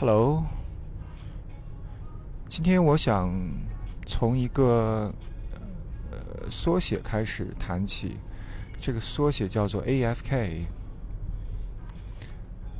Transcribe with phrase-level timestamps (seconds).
[0.00, 0.42] Hello，
[2.48, 3.30] 今天我想
[4.06, 5.12] 从一个
[6.10, 8.16] 呃缩写开始谈起，
[8.80, 10.62] 这个缩写叫做 AFK。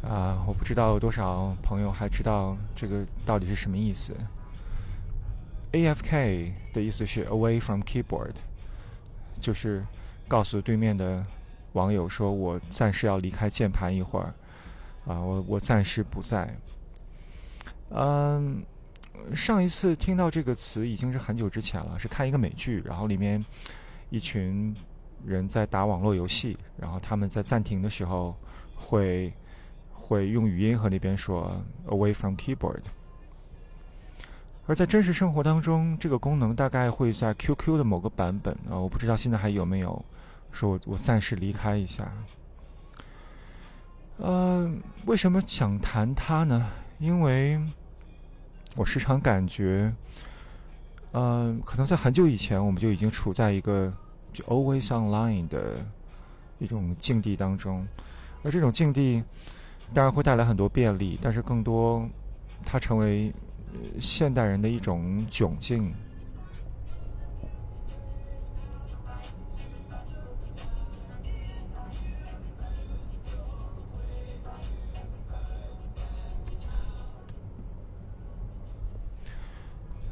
[0.03, 4.17] 啊，我不知道有多少朋友还知道这个到底是什么意思。
[5.73, 8.33] AFK 的意思是 Away from Keyboard，
[9.39, 9.85] 就是
[10.27, 11.23] 告诉对面的
[11.75, 14.33] 网友说我暂时要离开键盘一会儿，
[15.05, 16.57] 啊，我我暂时不在。
[17.91, 18.63] 嗯，
[19.35, 23.45] 上一次听到这个词已经是很久之前了，是看一个美剧，然后里面
[24.11, 24.75] 一群
[25.25, 28.35] 人在打网络游戏，然后他们在暂停的时候
[28.75, 29.33] 会
[29.93, 31.53] 会用语音和那边说
[31.89, 32.83] “away from keyboard”。
[34.67, 40.05] 而在真实生活当中，这个功能大概会在 QQ 的某个版本啊，我不知道现在还有没有，
[40.53, 42.09] 说我我暂时离开一下。
[44.19, 44.73] 呃，
[45.07, 46.71] 为什么想谈它呢？
[47.01, 47.59] 因为
[48.77, 49.93] 我时常感觉，
[51.13, 53.93] 嗯，可能在很久以前，我们就已经处在一个
[54.33, 55.85] 就 always online 的
[56.59, 57.87] 一种境地当中，
[58.43, 59.23] 而这种境地
[59.93, 62.09] 当然会带来很多便利，但是更多
[62.65, 63.33] 它成为
[64.01, 65.93] 现代人的一种窘境。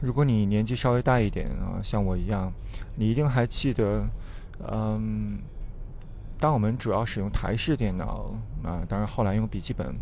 [0.01, 2.53] 如果你年纪稍微大一点啊，像我一样，
[2.97, 4.07] 你一定还记得，
[4.71, 5.39] 嗯，
[6.39, 8.31] 当我们主要使用台式电脑
[8.63, 9.95] 啊，当然后来用笔记本，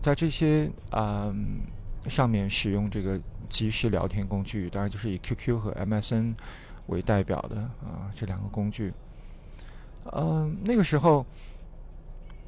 [0.00, 1.32] 在这些啊
[2.08, 6.34] 上面使用这个即时聊天工具，当然就是以 QQ 和 MSN
[6.86, 8.92] 为代表的啊这两个工具，
[10.12, 11.24] 嗯，那个时候。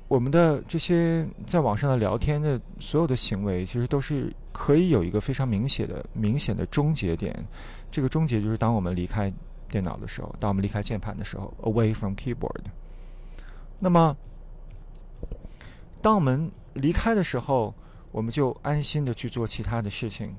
[0.09, 7.37] 我们的这些在网上的聊天的所有的行为，其实都是可以有一个非常明显的、明显的终结点。
[7.91, 9.31] 这个终结就是当我们离开
[9.69, 12.65] 电脑的时候，当我们离开键盘的时候，away from keyboard。
[13.79, 14.17] 那么，
[16.01, 17.75] 当我们离开的时候，
[18.13, 20.35] 我们就安心的去做其他的事情，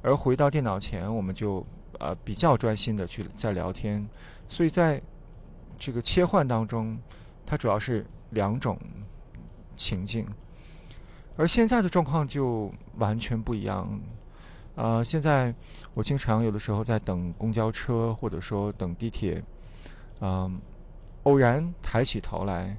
[0.00, 1.66] 而回到电脑前，我们就
[1.98, 4.06] 呃比较专心的去在聊天。
[4.48, 5.02] 所以在
[5.76, 6.96] 这个切换当中，
[7.44, 8.78] 它主要是两种。
[9.78, 10.26] 情境，
[11.36, 13.88] 而现在的状况就完全不一样。
[14.74, 15.54] 呃，现在
[15.94, 19.42] 我经常有的时候在等公交车，或者说等地铁，
[20.20, 20.58] 嗯，
[21.22, 22.76] 偶然抬起头来，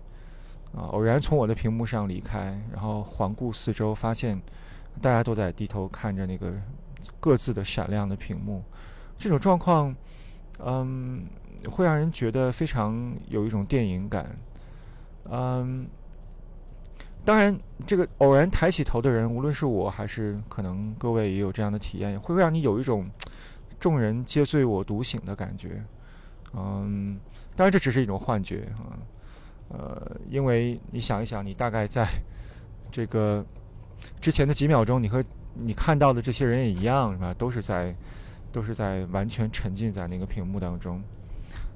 [0.75, 4.39] 啊，偶然从我的屏幕上离开，然后环顾四周，发现
[5.01, 6.53] 大家都在低头看着那个
[7.19, 8.63] 各自的闪亮的屏幕。
[9.17, 9.95] 这种状况，
[10.59, 11.25] 嗯，
[11.69, 14.37] 会让人觉得非常有一种电影感，
[15.29, 15.87] 嗯。
[17.27, 23.05] 当然，这个偶然抬起头的人，无论是我还是可能各位也有这样的体验，会让你有一种
[23.81, 25.83] 众人皆醉我独醒的感觉。
[26.53, 27.19] 嗯，
[27.53, 28.95] 当然这只是一种幻觉啊。
[29.67, 32.07] 呃，因为你想一想，你大概在
[32.89, 33.45] 这个
[34.21, 35.21] 之前的几秒钟，你和
[35.53, 37.33] 你看到的这些人也一样，是吧？
[37.33, 37.93] 都是在
[38.53, 41.03] 都是在完全沉浸在那个屏幕当中。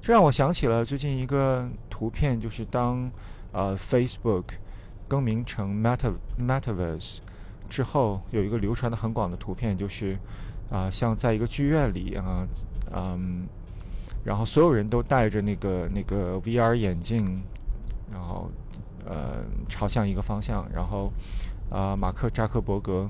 [0.00, 3.12] 这让我想起了最近一个图片，就是当
[3.52, 4.44] 呃 Facebook。
[5.12, 7.18] 更名成 Meta Metaverse
[7.68, 10.16] 之后，有一个流传的很广的图片，就是
[10.70, 12.46] 啊，像在一个剧院里啊，
[12.94, 13.46] 嗯，
[14.24, 17.42] 然后所有人都戴着那个那个 VR 眼镜，
[18.10, 18.50] 然后
[19.04, 21.12] 呃，朝向一个方向，然后
[21.68, 23.06] 啊，马克扎克伯格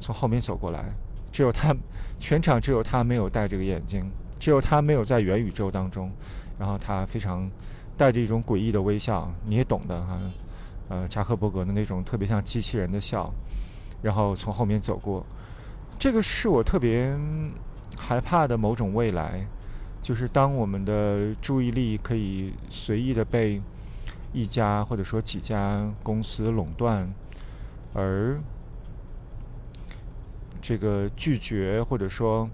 [0.00, 0.90] 从后面走过来，
[1.30, 1.72] 只有他
[2.18, 4.10] 全场只有他没有戴这个眼镜，
[4.40, 6.10] 只有他没有在元宇宙当中，
[6.58, 7.48] 然后他非常
[7.96, 10.18] 带着一种诡异的微笑，你也懂的哈。
[10.90, 13.32] 呃，扎克伯格的那种特别像机器人的笑，
[14.02, 15.24] 然后从后面走过，
[15.98, 17.16] 这个是我特别
[17.96, 19.46] 害怕的某种未来，
[20.02, 23.62] 就是当我们的注意力可以随意的被
[24.34, 27.10] 一家或者说几家公司垄断，
[27.94, 28.38] 而
[30.60, 32.46] 这个拒绝或者说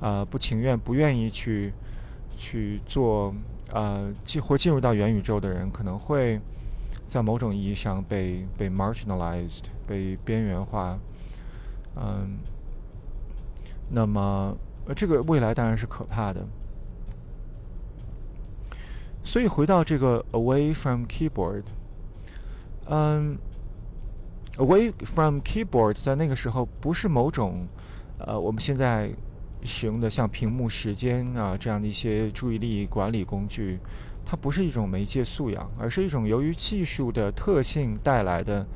[0.00, 1.70] 啊不情愿、不愿意去
[2.34, 3.34] 去做
[3.70, 6.40] 啊进或进入到元宇宙的人，可能会。
[7.06, 10.98] 在某种意义上被被 marginalized 被边缘化，
[11.96, 12.38] 嗯，
[13.90, 14.56] 那么
[14.96, 16.46] 这个未来当然是可怕的。
[19.22, 21.62] 所以回到这个 away from keyboard，
[22.86, 23.38] 嗯
[24.56, 27.66] ，away from keyboard 在那个时候不是某种
[28.18, 29.10] 呃我们现在
[29.62, 33.78] 使用的像屏幕时间啊这样的一些注意力管理工具。
[34.24, 38.66] 它不是一种媒介素养，而是一种由于技术的特性带来的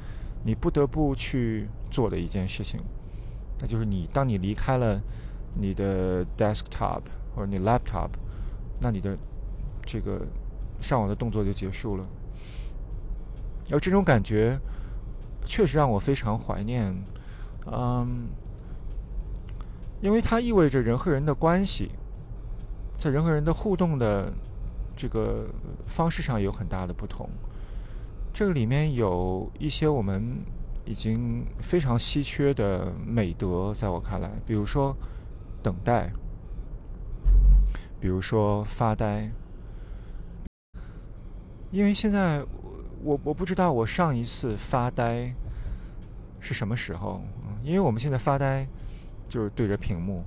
[0.45, 2.79] 你不得不去做的一件事情，
[3.61, 5.01] 那就是你当你离开了
[5.55, 7.01] 你的 desktop
[7.35, 8.11] 或者你 laptop，
[8.81, 9.17] 那你的
[9.85, 10.21] 这个
[10.81, 12.05] 上网的动作就结束了。
[13.71, 14.59] 而这种感觉
[15.45, 16.95] 确实让我非常怀念，
[17.67, 18.29] 嗯，
[20.01, 21.91] 因为它意味着人和人的关系，
[22.97, 24.33] 在人和人的互动的
[24.99, 25.47] 这个
[25.87, 27.31] 方式上有很大的不同。
[28.35, 30.41] 这个里面有一些我们
[30.85, 34.97] 已经非常稀缺的美德，在我看来，比如说
[35.63, 36.11] 等待，
[38.01, 39.31] 比如说发呆，
[41.71, 42.45] 因为现在
[43.05, 45.33] 我我不知道我上一次发呆
[46.41, 47.23] 是什么时候，
[47.63, 48.67] 因为我们现在发呆
[49.29, 50.25] 就是对着屏幕，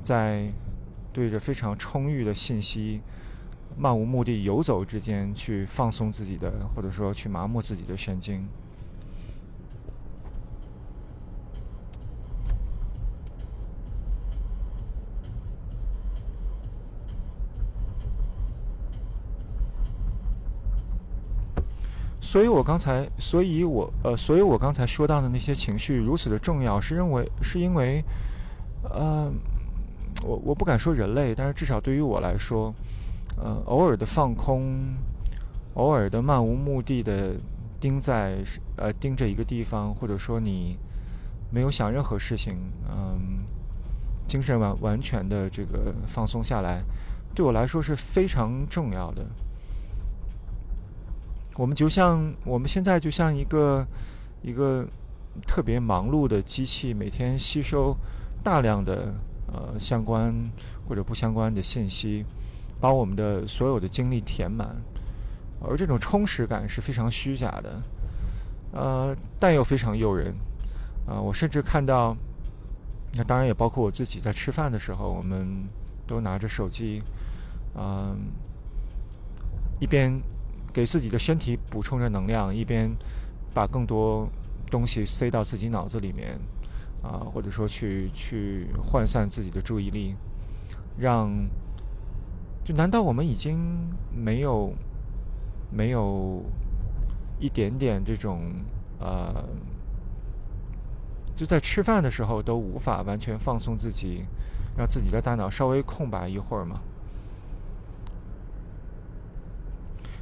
[0.00, 0.48] 在
[1.12, 3.00] 对着非常充裕的信息。
[3.76, 8.46] 漫无目的游走之间，去放松自己的，或者说去麻木自己的神经。
[22.20, 28.04] 所以我刚才，所以我呃，所以我刚才说到的那些情绪如此的重要，是认为是因为，
[28.84, 29.32] 呃，
[30.22, 32.72] 我我不敢说人类，但是至少对于我来说。
[33.36, 34.94] 呃，偶尔的放空，
[35.74, 37.34] 偶尔的漫无目的的
[37.80, 38.42] 盯在
[38.76, 40.78] 呃盯着一个地方，或者说你
[41.50, 42.54] 没有想任何事情，
[42.88, 43.44] 嗯，
[44.28, 46.82] 精神完完全的这个放松下来，
[47.34, 49.24] 对我来说是非常重要的。
[51.56, 53.86] 我们就像我们现在就像一个
[54.42, 54.86] 一个
[55.46, 57.96] 特别忙碌的机器，每天吸收
[58.44, 59.14] 大量的
[59.46, 60.34] 呃相关
[60.86, 62.24] 或者不相关的信息。
[62.80, 64.74] 把我们的所有的精力填满，
[65.60, 67.82] 而这种充实感是非常虚假的，
[68.72, 70.34] 呃，但又非常诱人，
[71.06, 72.16] 啊，我甚至看到，
[73.12, 75.68] 那当然也包括我自己，在吃饭的时候，我们
[76.06, 77.02] 都拿着手机，
[77.76, 78.16] 嗯，
[79.78, 80.18] 一边
[80.72, 82.90] 给自己的身体补充着能量，一边
[83.52, 84.26] 把更多
[84.70, 86.38] 东西塞到自己脑子里面，
[87.02, 90.16] 啊，或者说去去涣散自己的注意力，
[90.96, 91.30] 让。
[92.62, 93.58] 就难道我们已经
[94.14, 94.72] 没有
[95.72, 96.42] 没有
[97.40, 98.52] 一点点这种
[99.00, 99.44] 呃，
[101.34, 104.24] 就在吃饭的时候都无法完全放松自己，
[104.76, 106.80] 让自己的大脑稍微空白一会儿吗？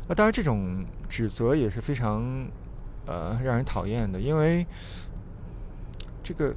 [0.07, 2.49] 那当然，这种指责也是非常
[3.05, 4.65] 呃让人讨厌的，因为
[6.23, 6.55] 这个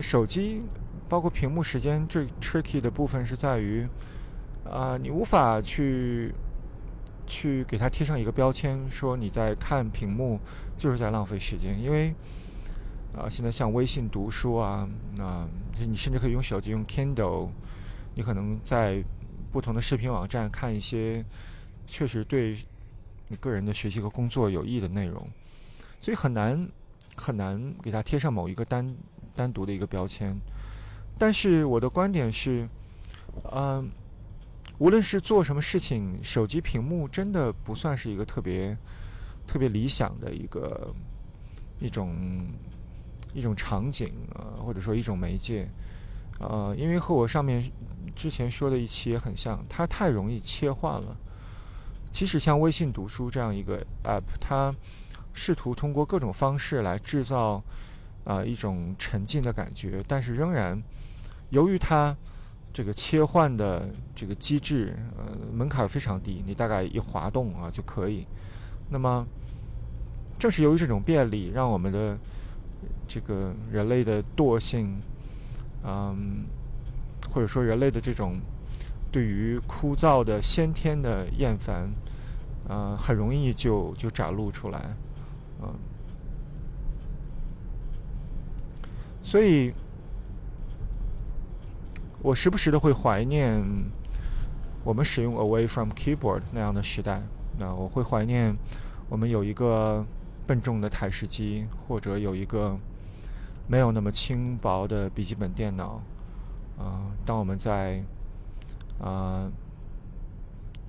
[0.00, 0.62] 手机
[1.08, 3.88] 包括屏幕时间最 tricky 的部分是在于。
[4.70, 6.32] 啊，你无法去
[7.26, 10.38] 去给它贴上一个标签，说你在看屏幕
[10.76, 12.14] 就是在浪费时间，因为
[13.16, 15.46] 啊，现在像微信读书啊，那
[15.78, 17.48] 你甚至可以用手机用 Kindle，
[18.14, 19.02] 你可能在
[19.50, 21.24] 不同的视频网站看一些
[21.86, 22.56] 确实对
[23.28, 25.26] 你个人的学习和工作有益的内容，
[26.00, 26.68] 所以很难
[27.16, 28.96] 很难给它贴上某一个单
[29.34, 30.38] 单独的一个标签。
[31.18, 32.68] 但是我的观点是，
[33.52, 33.90] 嗯。
[34.82, 38.76] 无论是做什么事情，手机屏幕真的不算是一个特别
[39.46, 40.92] 特别理想的一个
[41.78, 42.44] 一种
[43.32, 45.68] 一种场景啊，或者说一种媒介，
[46.40, 47.62] 呃，因为和我上面
[48.16, 51.16] 之前说的一期也很像，它太容易切换了。
[52.10, 54.74] 即使像微信读书这样一个 app，它
[55.32, 57.62] 试图通过各种方式来制造
[58.24, 60.82] 啊一种沉浸的感觉，但是仍然
[61.50, 62.16] 由于它。
[62.72, 68.26] 这个切换的这个机制，呃，门槛非常低，你大概一滑动啊就可以。
[68.88, 69.26] 那么，
[70.38, 72.16] 正是由于这种便利，让我们的
[73.06, 74.98] 这个人类的惰性，
[75.84, 76.46] 嗯，
[77.30, 78.40] 或者说人类的这种
[79.10, 81.90] 对于枯燥的先天的厌烦，
[82.68, 84.96] 呃，很容易就就展露出来，
[85.60, 85.74] 嗯，
[89.22, 89.74] 所以。
[92.22, 93.60] 我时不时的会怀念
[94.84, 97.20] 我们使用 Away from Keyboard 那样的时代。
[97.58, 98.56] 那我会怀念
[99.08, 100.04] 我们有一个
[100.46, 102.78] 笨重的台式机，或者有一个
[103.66, 106.00] 没有那么轻薄的笔记本电脑。
[106.78, 108.02] 啊，当我们在
[109.00, 109.50] 啊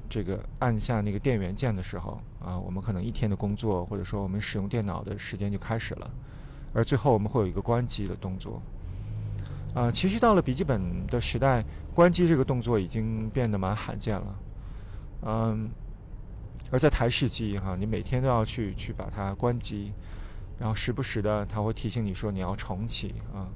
[0.08, 6.10] 这个按下那个电源键的时候，啊，我们可能一天的工作，或者说我们使用电脑的时间就开始了。
[6.74, 8.62] 而最后我们会有一个关机的动作。
[9.74, 11.66] 啊，其实到了笔记本的时代，
[11.96, 14.40] 关机这个动作已经变得蛮罕见了。
[15.24, 15.70] 嗯，
[16.70, 19.92] 而在台式机哈，你每天都要去去把它关机，
[20.60, 23.50] 然后时不时的它会提醒你说你要重启啊。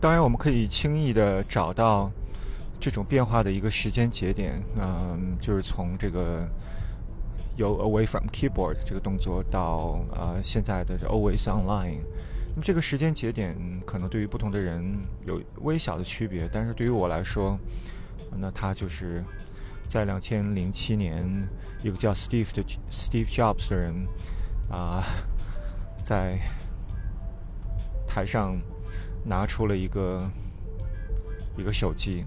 [0.00, 2.10] 当然，我们可以轻易的找到
[2.88, 6.48] 这种变化的一个时间节点，嗯，就是从这个
[7.56, 11.98] 由 away from keyboard 这个动作到呃现在的 always online。
[12.50, 13.54] 那么这个时间节点
[13.84, 14.82] 可能对于不同的人
[15.26, 17.58] 有微小的区别，但是对于我来说，
[18.38, 19.22] 那它就是
[19.86, 21.46] 在两千零七年，
[21.82, 24.08] 一个叫 Steve 的 Steve Jobs 的人
[24.70, 25.04] 啊，
[26.02, 26.38] 在
[28.06, 28.58] 台上。
[29.24, 30.30] 拿出了一个
[31.58, 32.24] 一个手机，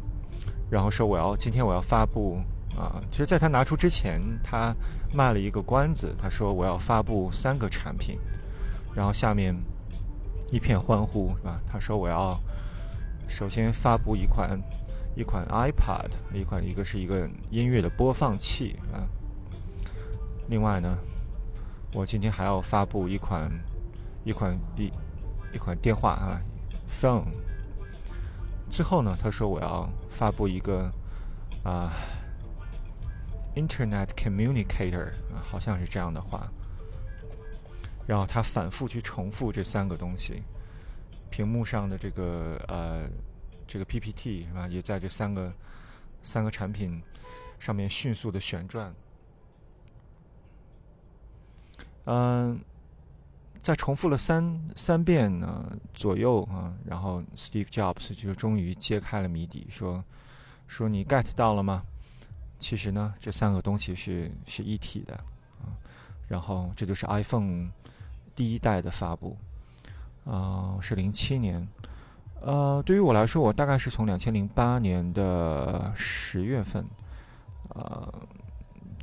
[0.72, 2.40] 然后说我要今天我要发布
[2.78, 4.74] 啊，其实在他拿出之前，他
[5.14, 8.18] 卖了一个关子，他说我要发布三个产品，
[8.96, 9.54] 然后下面
[10.50, 11.60] 一片欢呼是吧？
[11.68, 12.40] 他说我要
[13.28, 14.58] 首先发布一款
[15.14, 19.04] 一款 iPad，一款一个是一个音乐的播放器啊，
[20.48, 20.98] 另外呢，
[21.94, 23.52] 我今天还要发布一款
[24.24, 24.90] 一款一
[25.54, 26.40] 一款电话啊。
[26.90, 27.26] phone。
[28.70, 30.92] 最后呢，他说我要发布一个
[31.64, 31.92] 啊
[33.56, 36.48] ，internet communicator，好像是这样的话。
[38.06, 40.44] 然后他反复去重复这三个东西，
[41.32, 43.10] 屏幕上的这个呃
[43.66, 45.52] 这个 PPT 是吧，也在这三个
[46.22, 47.02] 三个产品
[47.58, 48.94] 上面迅速的旋转。
[52.06, 52.60] 嗯。
[53.62, 60.04] 在重复了三三遍呢左右啊，然后 Steve Jobs 就终于揭开了谜底，说
[60.66, 61.84] 说你 get 到了吗？
[62.58, 65.14] 其实呢，这三个东西是是一体的
[65.60, 65.78] 啊。
[66.28, 67.70] 然后这就是 iPhone
[68.36, 69.38] 第一代的发布，
[70.26, 71.68] 啊，是零七年。
[72.42, 76.84] 呃，对于我来说，我大概是从两千零八年的十月份，
[77.70, 78.12] 呃，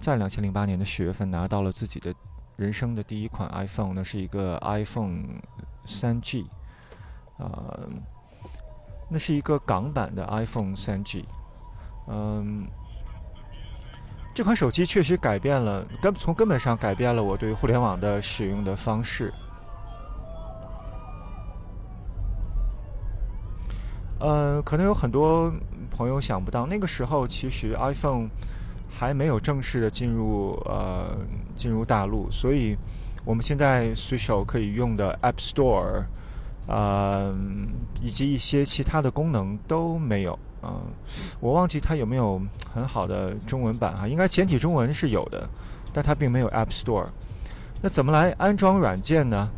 [0.01, 2.13] 在两千零八年的十月份拿到了自己的。
[2.59, 5.23] 人生的第一款 iPhone，那是一个 iPhone
[5.87, 6.45] 3G，
[7.39, 7.79] 啊，
[9.09, 11.25] 那是一个港版的 iPhone 3G，
[12.09, 12.67] 嗯，
[14.35, 19.33] 这款手机确实改变了根从根本上改变了我对互联网的使用的方式，
[24.19, 25.53] 呃，可能有很多
[25.93, 28.29] 朋友想不到，那个时候其实 iPhone。
[28.91, 31.17] 还没有正式的进入呃
[31.57, 32.77] 进入大陆，所以
[33.25, 36.03] 我们现在随手可以用的 App Store，
[36.67, 37.33] 呃，
[38.01, 40.81] 以及一些其他的功能都没有啊。
[41.39, 42.41] 我忘记它有没有
[42.75, 44.09] 很好的中文版啊？
[44.09, 45.49] 应该简体中文是有的，
[45.93, 47.07] 但它并没有 App Store。
[47.81, 49.49] 那怎么来安装软件呢？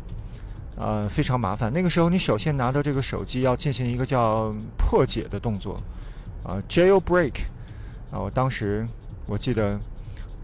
[0.75, 1.71] 呃，非常麻烦。
[1.73, 5.81] 那个时候你首先拿到这个手机要进行一个叫破解的动作
[6.43, 7.41] 啊，Jailbreak
[8.11, 8.85] 啊，我当时。
[9.27, 9.79] 我记得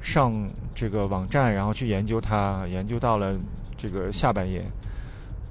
[0.01, 0.31] 上
[0.74, 3.38] 这个网站，然后去研究它，研究到了
[3.75, 4.63] 这个下半夜，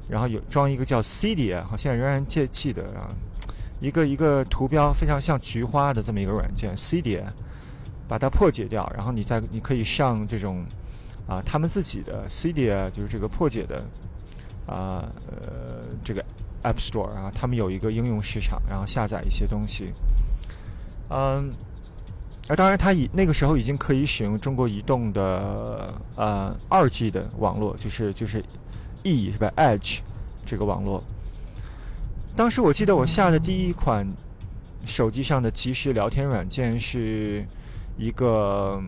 [0.09, 3.12] 然后有装一个叫 Cydia，好像仍然记记得啊，
[3.80, 7.21] 一个一个图标非常像菊花的这么一个软件 c d
[8.09, 10.64] 把它破解掉，然后你再你可以上这种
[11.28, 13.78] 啊他们自己的 Cydia，就是这个破解的
[14.66, 16.25] 啊呃这个
[16.62, 19.92] App Store 啊，他们有一个应用市场，然后下载一些东西，
[21.11, 21.52] 嗯。
[22.48, 28.40] 啊，当然，它已那个时候已经可以使用中国移动的呃二 G 的网络，就是就是
[29.02, 29.98] E 是吧？Edge
[30.44, 31.02] 这个网络。
[32.36, 34.06] 当时我记得我下的第一款
[34.84, 37.44] 手机上的即时聊天软件是
[37.96, 38.80] 一个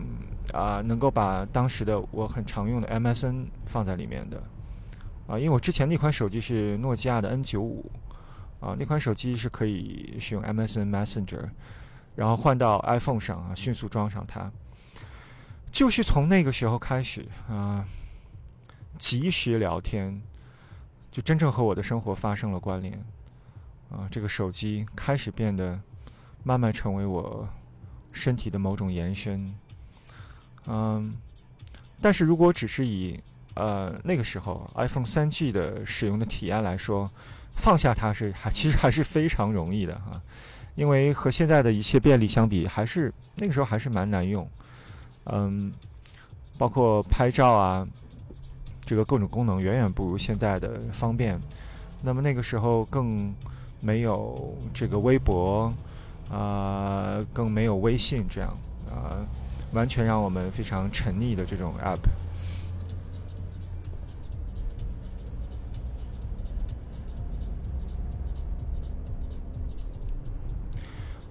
[0.53, 4.41] 啊，能够把当时的我很常用的 MSN 放在里面的
[5.27, 7.91] 啊，因为我之前那款手机是诺基亚的 N 九五
[8.61, 11.49] 啊，那款手机是可以使用 MSN Messenger。
[12.15, 14.51] 然后换到 iPhone 上啊，迅速装上它。
[15.71, 17.85] 就是从那个时候开始啊，
[18.97, 20.21] 即时聊天
[21.11, 22.93] 就真正和我的生活发生了关联
[23.91, 24.07] 啊。
[24.09, 25.79] 这个手机开始变得
[26.43, 27.47] 慢慢成为我
[28.11, 29.53] 身体的某种延伸。
[30.65, 31.13] 嗯，
[32.01, 33.19] 但是如果只是以
[33.53, 37.09] 呃那个时候 iPhone 三 G 的使用的体验来说，
[37.51, 40.19] 放下它是还其实还是非常容易的哈。
[40.79, 44.49] 因为和现在的一切便利相比，还是那个时候还是蛮难用，
[45.25, 45.73] 嗯，
[46.57, 47.85] 包括拍照啊，
[48.85, 51.37] 这个各种功能远远不如现在的方便。
[52.01, 53.35] 那么那个时候更
[53.81, 55.69] 没有这个微博，
[56.31, 58.49] 啊，更没有微信这样
[58.89, 59.19] 啊，
[59.73, 61.99] 完全让我们非常沉溺的这种 app。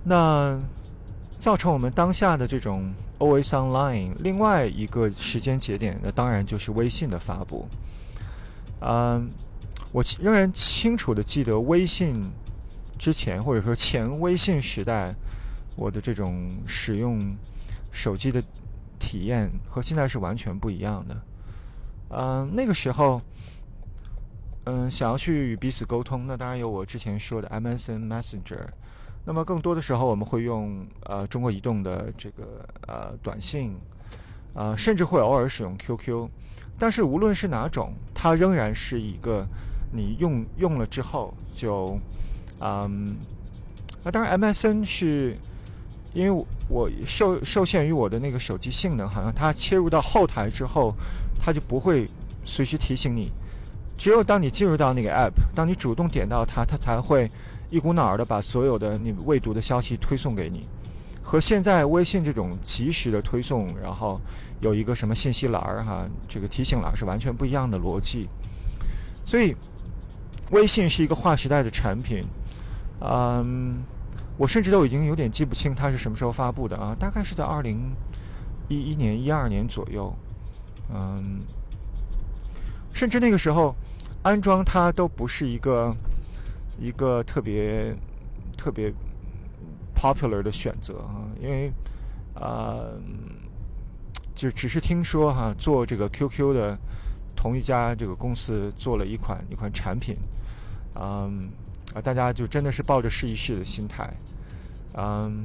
[0.05, 0.59] 那
[1.39, 7.69] 造成我们当下的这种 always online，另外一个时间节点，那当然就是微信的发布。
[8.81, 9.29] 嗯，
[9.93, 12.23] 我仍然清楚的记得微信
[12.99, 15.15] 之前或者说前微信时代，
[15.77, 17.37] 我的这种使用
[17.93, 18.43] 手机的
[18.99, 21.23] 体验和现在是完全不一样的。
[22.11, 23.21] 嗯，那个时候，
[24.65, 28.67] 嗯，想要去与彼此沟通，那当然有我之前说的 MSN Messenger。
[29.29, 33.77] 那么更多的时候，我们会用呃中国移动的这个呃短信，
[34.55, 36.27] 呃，甚至会偶尔使用 QQ。
[36.79, 39.47] 但是无论是哪种，它仍然是一个
[39.93, 41.99] 你用用了之后就，
[42.61, 43.17] 嗯，
[44.03, 45.37] 那当然 MSN 是
[46.15, 50.95] 因为我受受限于我的那个手机性能，好像它切入到后台之后，
[51.39, 52.09] 它就不会
[52.47, 53.31] 随时提醒你。
[53.99, 57.31] 只有当你进入到那个 app，当你主动点到它，它才会
[57.71, 60.67] 一股脑儿的把所有的你未读的消息推送给你。
[61.23, 64.19] 和现在微信这种及时的推送，然后
[64.61, 68.27] 有一个什么信息栏儿哈，这个提醒栏是完全不一样的逻辑。
[69.27, 69.55] 所以，
[70.53, 72.25] 微信是一个划时代的产品。
[73.01, 73.83] 嗯，
[74.39, 77.95] 我甚至都已经有点记不清它是什么时候发布的啊，大概是在二零
[78.69, 80.11] 一一年、一二年左右。
[80.91, 81.41] 嗯，
[82.95, 83.77] 甚至那个时候
[84.23, 85.95] 安装它都不是一个
[86.79, 87.95] 一个特别
[88.57, 88.93] 特别。
[90.01, 91.73] popular 的选择啊，因为，
[92.35, 92.97] 呃，
[94.33, 96.79] 就只是听说哈，做这个 QQ 的
[97.35, 100.17] 同一家这个公司做了一款一款产品，
[100.95, 101.51] 嗯，
[101.95, 104.09] 啊，大家就真的是抱着试一试的心态，
[104.95, 105.43] 嗯，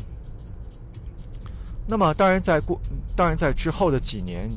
[1.87, 2.79] 那么当然在过，
[3.15, 4.47] 当然在之后的几年，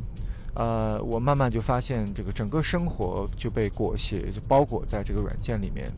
[0.55, 5.91] 呃，我慢慢就发现这个整个生活就被裹挟，就包裹在这个软件里面，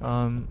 [0.00, 0.48] 嗯。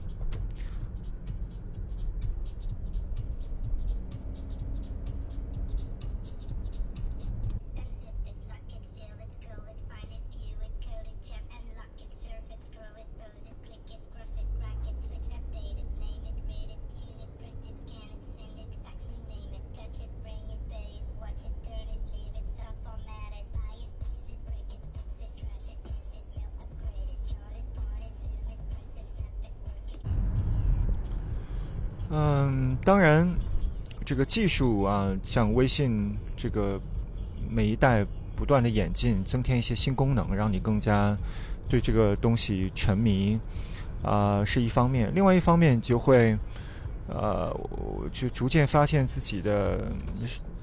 [32.85, 33.27] 当然，
[34.05, 36.79] 这个技术啊，像微信这个
[37.49, 41.15] 每一代不断的演进，增添一些新功能，让你更加
[41.69, 43.39] 对这个东西沉迷
[44.03, 45.09] 啊，是一方面。
[45.15, 46.37] 另外一方面，就会
[47.07, 47.57] 呃，
[48.11, 49.91] 就逐渐发现自己的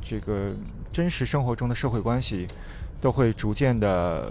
[0.02, 0.52] 这个
[0.92, 2.46] 真实生活中的社会关系
[3.00, 4.30] 都会逐渐的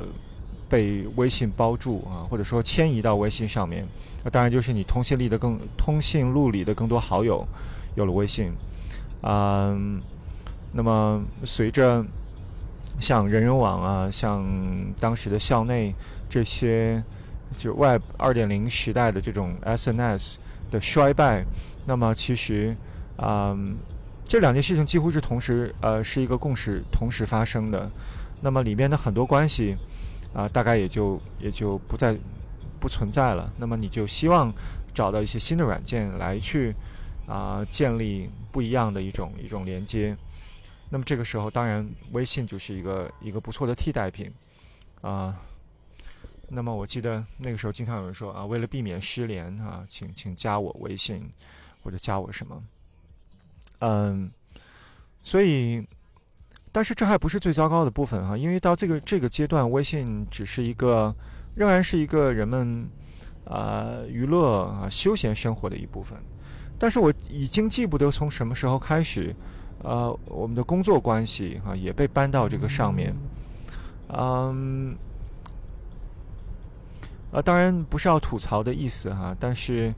[0.70, 3.84] 被微信包住啊，或者说迁移到微信上面。
[4.24, 7.48] 那当然就是你通信里的更通讯录里的更多好友
[8.00, 8.54] 有了微信，
[9.24, 10.02] 嗯，
[10.72, 12.04] 那么随着
[13.00, 14.46] 像人人网啊，像
[15.00, 15.94] 当时的校内
[16.30, 17.04] 这些
[17.58, 20.36] 就 Web 二点零时代的这种 SNS
[20.72, 21.44] 的衰败，
[21.86, 22.76] 那么其实
[23.18, 23.76] 嗯，
[24.26, 27.90] 这两件事情几乎是同时呃是一个共识同时发生的，
[28.42, 29.76] 那么里面的很多关系
[30.34, 32.16] 啊，大概也就也就不再。
[32.82, 34.50] 不存在了，那么你就希望
[34.94, 36.74] 找到一些新的软件来去
[37.30, 40.18] 啊建立不一样的一种一种连接。
[40.90, 44.30] 那么这个时候，当然微信就是一个一个不错的替代品
[45.02, 45.40] 啊。
[46.50, 51.30] 那么我记得那个时候经常有人说啊，为了避免失联啊，请请加我微信
[51.84, 52.64] 或者加我什么。
[53.82, 54.30] 嗯，
[55.24, 55.86] 所以，
[56.72, 61.16] 但是这还不是最糟糕的部分哈，因为到这个这个阶段，微信只是一个。
[61.56, 62.88] 仍然是一个人们
[63.44, 66.18] 啊娱乐啊休闲生活的一部分，
[66.80, 69.36] 但是我已经记不得从什么时候开始，
[69.84, 73.14] 呃，我们的工作关系哈也被搬到这个上面，
[74.08, 74.96] 嗯，
[77.32, 79.94] 啊，当然不是要吐槽的意思哈，但是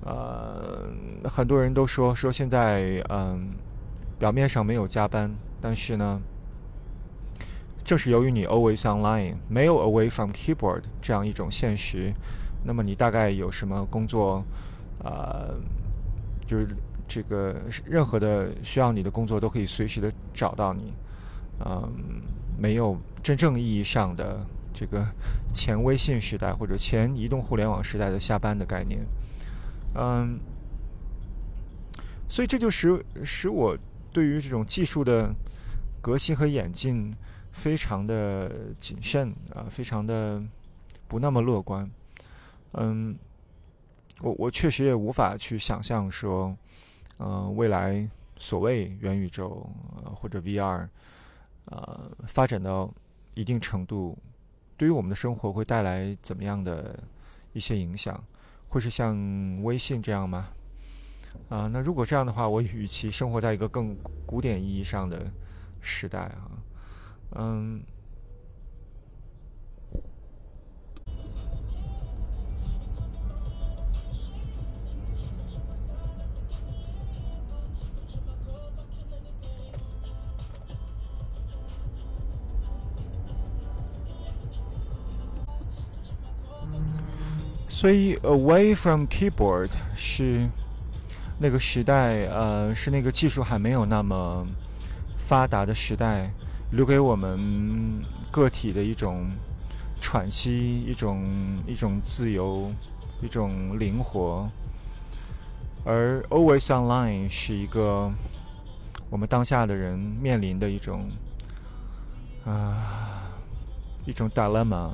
[0.00, 0.88] 呃，
[1.28, 3.50] 很多人都说说现在嗯，
[4.18, 6.20] 表面上没有加班，但是呢。
[7.84, 12.14] 正是由于你 always online，没有 away from keyboard 这样一种现实，
[12.62, 14.44] 那么你大概有什么工作，
[15.02, 15.56] 呃，
[16.52, 16.68] 就是
[17.08, 20.92] 这个任何的需要你的工作都可以随时的找到你，
[21.64, 21.90] 嗯，
[22.58, 25.02] 没有真正意义上的这个
[25.54, 29.00] 前微信时代或者前移动互联网时代的下班的概念，
[29.94, 30.38] 嗯，
[32.28, 33.74] 所以这就使使我
[34.12, 35.34] 对于这种技术的
[36.02, 37.10] 革新和演进。
[37.54, 40.42] 非常的谨慎啊，非常的
[41.06, 41.86] 不那么乐观。
[42.72, 43.14] 嗯，
[44.20, 46.56] 我我确实也无法去想象说，
[47.16, 49.68] 呃，未来所谓元宇宙
[50.14, 50.86] 或者 VR，
[51.64, 52.92] 呃，发展到
[53.34, 54.16] 一定程度，
[54.76, 56.98] 对于我们的生活会带来怎么样的
[57.52, 58.22] 一些影响？
[58.68, 59.16] 会是像
[59.62, 60.48] 微信这样吗？
[61.48, 63.96] 啊，那如果这样的话，我与其生活在一个更
[64.26, 65.30] 古典意义上的
[65.80, 66.50] 时代啊，
[67.36, 67.82] 嗯。
[87.82, 90.48] 所以，away from keyboard 是
[91.40, 94.46] 那个时代，呃，是那个技术还没有那么
[95.18, 96.30] 发达的时代，
[96.70, 99.28] 留给我们个体的一种
[100.00, 101.26] 喘息，一种
[101.66, 102.70] 一种自由，
[103.20, 104.48] 一种灵活。
[105.84, 108.08] 而 always online 是一个
[109.10, 111.08] 我们当下的人面临的一种
[112.44, 113.28] 啊
[114.06, 114.88] 一种 dilemma，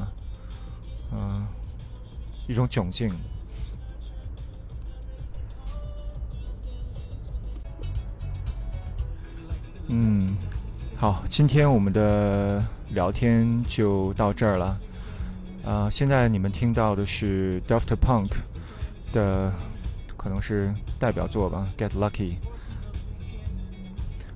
[1.13, 1.47] 嗯。
[2.49, 3.09] 一种窘境。
[9.87, 10.37] 嗯，
[10.97, 14.79] 好，今天我们的聊天就到这儿了。
[15.65, 18.31] 啊，现在你们听到的是 Daft Punk
[19.13, 19.53] 的，
[20.17, 22.33] 可能是代表作吧，《Get Lucky》。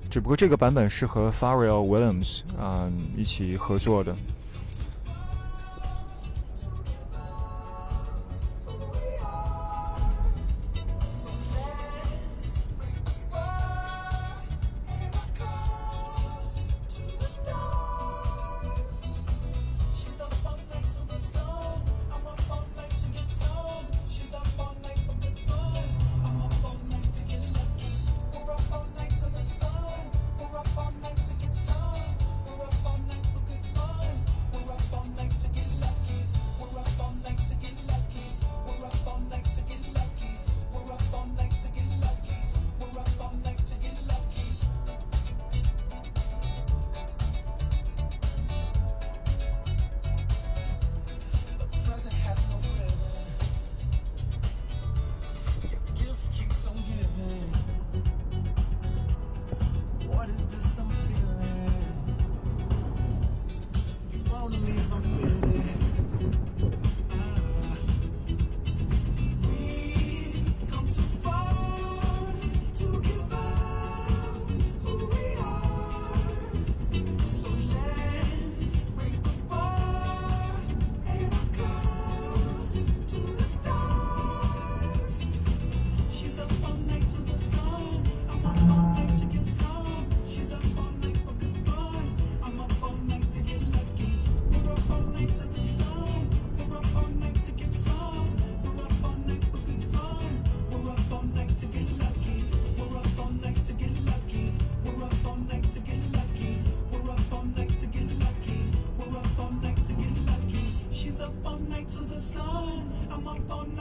[0.09, 4.15] 只不过这个版本是和 Pharrell Williams 啊一起合作的。